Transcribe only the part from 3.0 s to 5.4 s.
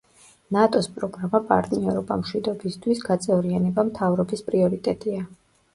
გაწევრიანება მთავრობის პრიორიტეტია.